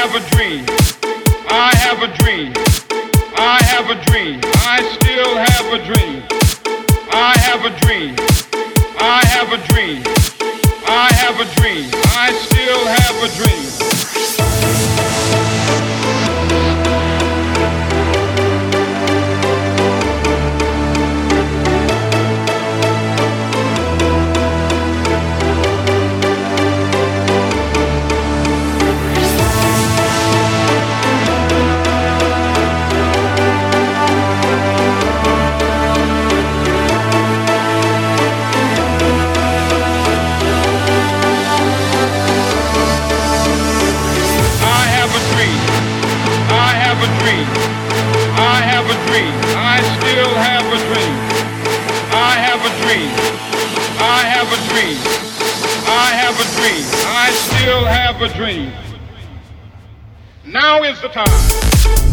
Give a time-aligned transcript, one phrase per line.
[0.00, 0.64] have a dream.
[1.50, 2.54] I have a dream.
[3.36, 4.40] I have a dream.
[4.72, 6.22] I still have a dream.
[7.12, 8.16] I have a dream.
[8.98, 10.02] I have a dream.
[10.86, 11.90] I have a dream.
[12.16, 13.89] I still have a dream.
[49.10, 49.34] Dream.
[49.58, 51.14] I still have a dream.
[52.14, 53.10] I have a dream.
[53.98, 54.98] I have a dream.
[55.86, 56.84] I have a dream.
[57.22, 58.72] I still have a dream.
[60.44, 62.09] Now is the time.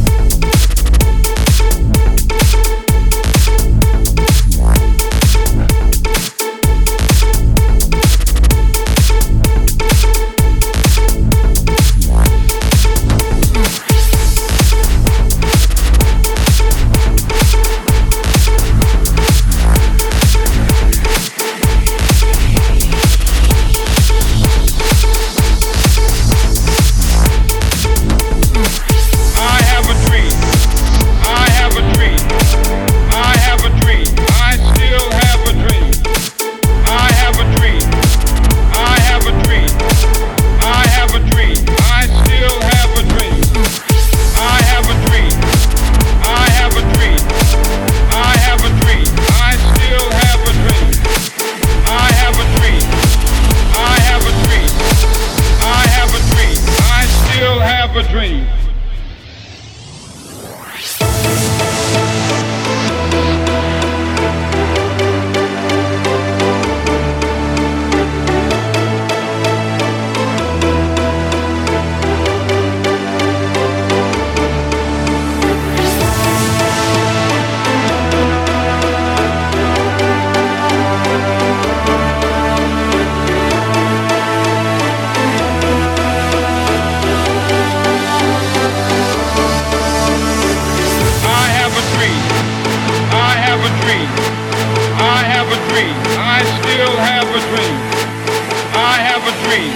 [99.57, 99.73] Dream.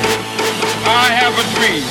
[0.85, 1.83] I have a dream.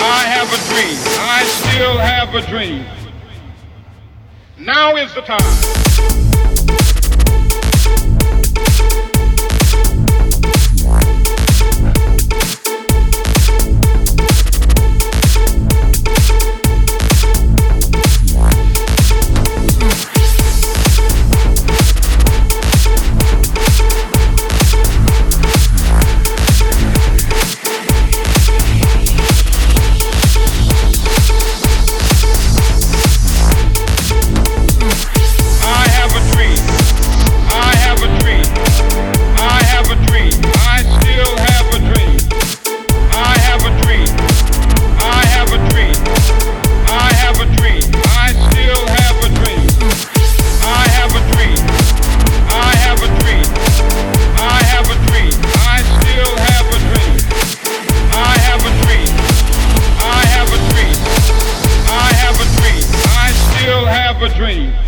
[0.00, 0.96] I have a dream.
[1.18, 2.84] I still have a dream.
[4.58, 6.47] Now is the time.
[64.38, 64.87] dream.